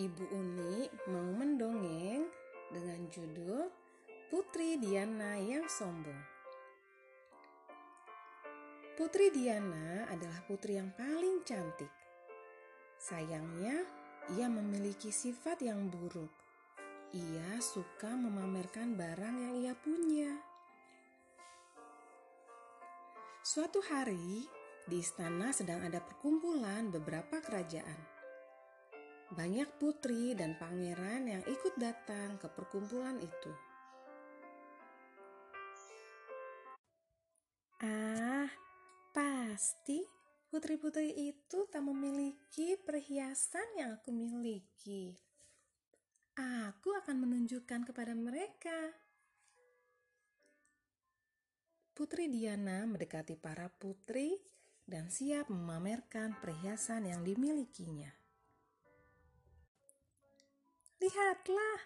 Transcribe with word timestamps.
Ibu 0.00 0.32
Uni 0.32 0.88
mau 1.12 1.28
mendongeng 1.36 2.24
dengan 2.72 3.04
judul 3.12 3.68
Putri 4.32 4.80
Diana 4.80 5.36
yang 5.36 5.68
Sombong. 5.68 6.24
Putri 8.96 9.28
Diana 9.28 10.08
adalah 10.08 10.40
putri 10.48 10.80
yang 10.80 10.88
paling 10.96 11.44
cantik. 11.44 11.92
Sayangnya, 12.96 13.84
ia 14.40 14.48
memiliki 14.48 15.12
sifat 15.12 15.60
yang 15.60 15.92
buruk. 15.92 16.32
Ia 17.12 17.60
suka 17.60 18.16
memamerkan 18.16 18.96
barang 18.96 19.36
yang 19.36 19.54
ia 19.60 19.74
punya. 19.76 20.32
Suatu 23.44 23.84
hari, 23.84 24.48
di 24.88 24.96
istana 24.96 25.52
sedang 25.52 25.84
ada 25.84 26.00
perkumpulan 26.00 26.88
beberapa 26.88 27.44
kerajaan 27.44 28.19
banyak 29.30 29.70
putri 29.78 30.34
dan 30.34 30.58
pangeran 30.58 31.30
yang 31.30 31.42
ikut 31.46 31.78
datang 31.78 32.34
ke 32.42 32.50
perkumpulan 32.50 33.14
itu. 33.22 33.52
Ah, 37.80 38.50
pasti 39.14 40.02
putri-putri 40.50 41.14
itu 41.30 41.64
tak 41.70 41.80
memiliki 41.86 42.74
perhiasan 42.76 43.78
yang 43.78 43.96
aku 43.96 44.10
miliki. 44.10 45.14
Aku 46.36 46.92
akan 46.98 47.22
menunjukkan 47.22 47.86
kepada 47.86 48.12
mereka. 48.18 48.92
Putri 51.94 52.32
Diana 52.32 52.88
mendekati 52.88 53.36
para 53.38 53.68
putri 53.70 54.34
dan 54.88 55.06
siap 55.12 55.52
memamerkan 55.52 56.34
perhiasan 56.40 57.06
yang 57.06 57.22
dimilikinya. 57.22 58.19
Lihatlah, 61.00 61.80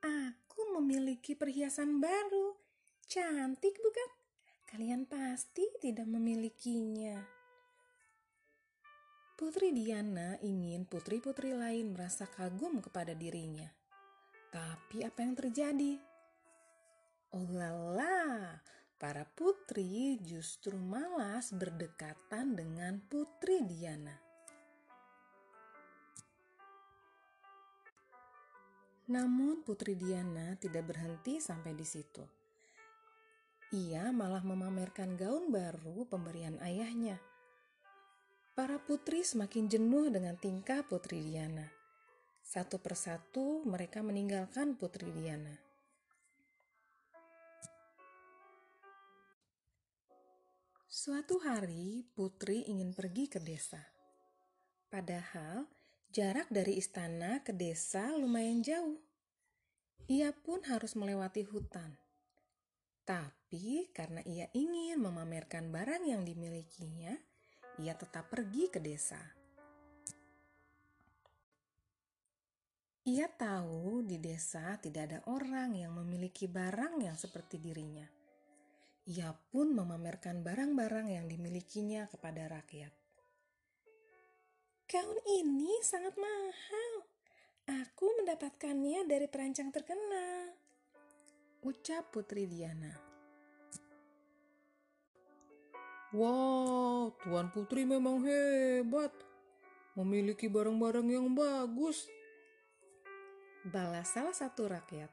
aku 0.00 0.80
memiliki 0.80 1.36
perhiasan 1.36 2.00
baru. 2.00 2.56
Cantik 3.04 3.76
bukan? 3.76 4.08
Kalian 4.72 5.04
pasti 5.04 5.68
tidak 5.84 6.08
memilikinya. 6.08 7.20
Putri 9.36 9.68
Diana 9.76 10.40
ingin 10.40 10.88
putri-putri 10.88 11.52
lain 11.52 11.92
merasa 11.92 12.24
kagum 12.24 12.80
kepada 12.80 13.12
dirinya. 13.12 13.68
Tapi 14.48 15.04
apa 15.04 15.20
yang 15.20 15.36
terjadi? 15.36 16.00
Oh 17.36 17.44
lala, 17.52 18.64
para 18.96 19.28
putri 19.28 20.16
justru 20.24 20.80
malas 20.80 21.52
berdekatan 21.52 22.56
dengan 22.56 22.96
Putri 23.12 23.60
Diana. 23.68 24.23
Namun 29.04 29.60
Putri 29.60 30.00
Diana 30.00 30.56
tidak 30.56 30.88
berhenti 30.88 31.36
sampai 31.36 31.76
di 31.76 31.84
situ. 31.84 32.24
Ia 33.74 34.14
malah 34.14 34.40
memamerkan 34.40 35.18
gaun 35.18 35.50
baru 35.52 36.08
pemberian 36.08 36.56
ayahnya. 36.62 37.20
Para 38.54 38.78
putri 38.78 39.26
semakin 39.26 39.66
jenuh 39.66 40.14
dengan 40.14 40.38
tingkah 40.38 40.86
Putri 40.86 41.20
Diana. 41.20 41.66
Satu 42.38 42.78
persatu 42.78 43.66
mereka 43.66 43.98
meninggalkan 44.00 44.78
Putri 44.78 45.10
Diana. 45.10 45.58
Suatu 50.86 51.42
hari, 51.42 52.06
Putri 52.14 52.64
ingin 52.70 52.94
pergi 52.94 53.26
ke 53.26 53.42
desa. 53.42 53.82
Padahal 54.86 55.66
Jarak 56.14 56.46
dari 56.46 56.78
istana 56.78 57.42
ke 57.42 57.50
desa 57.50 58.14
lumayan 58.14 58.62
jauh. 58.62 59.02
Ia 60.06 60.30
pun 60.30 60.62
harus 60.62 60.94
melewati 60.94 61.42
hutan. 61.42 61.90
Tapi 63.02 63.90
karena 63.90 64.22
ia 64.22 64.46
ingin 64.54 65.02
memamerkan 65.02 65.74
barang 65.74 66.06
yang 66.06 66.22
dimilikinya, 66.22 67.18
ia 67.82 67.98
tetap 67.98 68.30
pergi 68.30 68.70
ke 68.70 68.78
desa. 68.78 69.18
Ia 73.10 73.26
tahu 73.26 74.06
di 74.06 74.22
desa 74.22 74.78
tidak 74.78 75.10
ada 75.10 75.18
orang 75.26 75.74
yang 75.74 75.98
memiliki 75.98 76.46
barang 76.46 77.02
yang 77.02 77.18
seperti 77.18 77.58
dirinya. 77.58 78.06
Ia 79.10 79.34
pun 79.50 79.74
memamerkan 79.74 80.46
barang-barang 80.46 81.10
yang 81.10 81.26
dimilikinya 81.26 82.06
kepada 82.06 82.46
rakyat. 82.46 83.03
Gaun 84.84 85.16
ini 85.40 85.80
sangat 85.80 86.12
mahal. 86.20 86.92
Aku 87.64 88.04
mendapatkannya 88.20 89.08
dari 89.08 89.24
perancang 89.24 89.72
terkenal. 89.72 90.52
Ucap 91.64 92.12
Putri 92.12 92.44
Diana. 92.44 92.92
Wow, 96.12 97.16
Tuan 97.24 97.48
Putri 97.48 97.88
memang 97.88 98.20
hebat. 98.28 99.08
Memiliki 99.96 100.52
barang-barang 100.52 101.08
yang 101.08 101.32
bagus. 101.32 102.04
Balas 103.64 104.12
salah 104.12 104.36
satu 104.36 104.68
rakyat. 104.68 105.08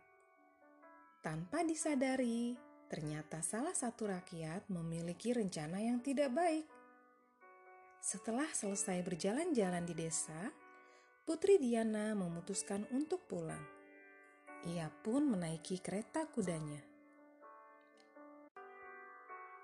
Tanpa 1.24 1.64
disadari, 1.64 2.60
ternyata 2.92 3.40
salah 3.40 3.72
satu 3.72 4.12
rakyat 4.12 4.68
memiliki 4.68 5.32
rencana 5.32 5.80
yang 5.80 6.04
tidak 6.04 6.36
baik. 6.36 6.81
Setelah 8.02 8.50
selesai 8.50 9.06
berjalan-jalan 9.06 9.86
di 9.86 9.94
desa, 9.94 10.50
Putri 11.22 11.62
Diana 11.62 12.18
memutuskan 12.18 12.90
untuk 12.90 13.30
pulang. 13.30 13.62
Ia 14.66 14.90
pun 15.06 15.30
menaiki 15.30 15.78
kereta 15.78 16.26
kudanya. 16.26 16.82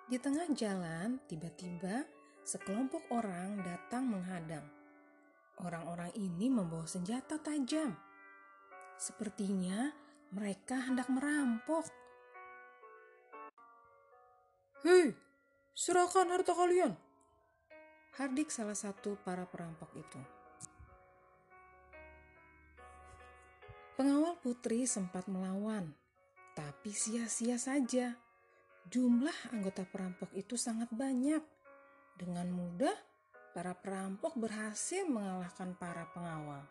Di 0.06 0.22
tengah 0.22 0.46
jalan, 0.54 1.18
tiba-tiba 1.26 2.06
sekelompok 2.46 3.10
orang 3.10 3.58
datang 3.66 4.06
menghadang. 4.06 4.70
Orang-orang 5.58 6.14
ini 6.14 6.54
membawa 6.54 6.86
senjata 6.86 7.42
tajam. 7.42 7.98
Sepertinya 9.02 9.90
mereka 10.30 10.78
hendak 10.86 11.10
merampok. 11.10 11.90
Hei, 14.86 15.18
serahkan 15.74 16.30
harta 16.30 16.54
kalian! 16.54 17.07
Hardik 18.18 18.50
salah 18.50 18.74
satu 18.74 19.14
para 19.22 19.46
perampok 19.46 19.94
itu. 19.94 20.18
Pengawal 23.94 24.42
putri 24.42 24.90
sempat 24.90 25.30
melawan, 25.30 25.94
tapi 26.58 26.90
sia-sia 26.90 27.62
saja. 27.62 28.18
Jumlah 28.90 29.54
anggota 29.54 29.86
perampok 29.86 30.34
itu 30.34 30.58
sangat 30.58 30.90
banyak. 30.90 31.46
Dengan 32.18 32.50
mudah, 32.50 32.98
para 33.54 33.78
perampok 33.78 34.34
berhasil 34.34 35.06
mengalahkan 35.06 35.78
para 35.78 36.10
pengawal. 36.10 36.66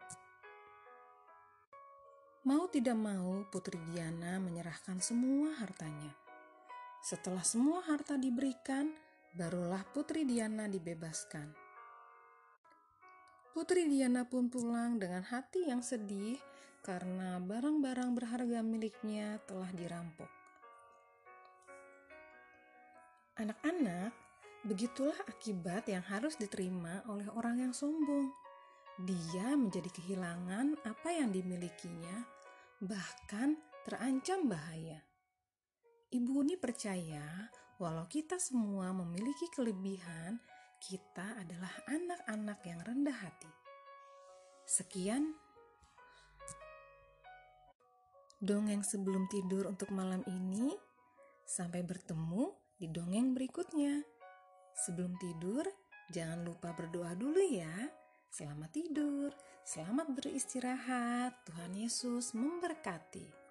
Mau 2.42 2.66
tidak 2.70 2.98
mau, 2.98 3.46
Putri 3.50 3.78
Diana 3.90 4.42
menyerahkan 4.42 4.98
semua 4.98 5.54
hartanya. 5.62 6.14
Setelah 7.02 7.42
semua 7.42 7.82
harta 7.86 8.18
diberikan, 8.18 9.05
barulah 9.36 9.84
Putri 9.92 10.24
Diana 10.24 10.64
dibebaskan. 10.64 11.52
Putri 13.52 13.84
Diana 13.84 14.24
pun 14.24 14.48
pulang 14.48 14.96
dengan 14.96 15.20
hati 15.28 15.68
yang 15.68 15.84
sedih 15.84 16.40
karena 16.80 17.36
barang-barang 17.36 18.16
berharga 18.16 18.64
miliknya 18.64 19.36
telah 19.44 19.68
dirampok. 19.76 20.28
Anak-anak, 23.36 24.16
begitulah 24.64 25.20
akibat 25.28 25.84
yang 25.92 26.00
harus 26.08 26.40
diterima 26.40 27.04
oleh 27.12 27.28
orang 27.36 27.60
yang 27.60 27.72
sombong. 27.76 28.32
Dia 29.04 29.52
menjadi 29.52 29.92
kehilangan 29.92 30.80
apa 30.88 31.12
yang 31.12 31.28
dimilikinya, 31.28 32.24
bahkan 32.80 33.60
terancam 33.84 34.48
bahaya. 34.48 35.04
Ibu 36.08 36.48
ini 36.48 36.56
percaya, 36.56 37.52
walau 37.76 38.08
kita 38.08 38.40
semua 38.40 38.92
memiliki 38.96 39.48
kelebihan, 39.52 40.40
kita 40.80 41.40
adalah 41.40 41.72
anak-anak 41.88 42.58
yang 42.64 42.80
rendah 42.84 43.16
hati. 43.16 43.52
Sekian 44.64 45.36
dongeng 48.40 48.84
sebelum 48.84 49.28
tidur 49.28 49.68
untuk 49.68 49.92
malam 49.92 50.24
ini. 50.28 50.72
Sampai 51.46 51.86
bertemu 51.86 52.50
di 52.74 52.90
dongeng 52.90 53.30
berikutnya. 53.30 54.02
Sebelum 54.74 55.14
tidur, 55.16 55.62
jangan 56.10 56.42
lupa 56.42 56.74
berdoa 56.74 57.14
dulu 57.14 57.38
ya. 57.38 57.70
Selamat 58.26 58.74
tidur, 58.74 59.30
selamat 59.62 60.10
beristirahat. 60.10 61.46
Tuhan 61.46 61.72
Yesus 61.78 62.34
memberkati. 62.34 63.45